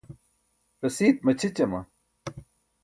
rasiit 0.81 1.17
maćʰićama? 1.25 1.79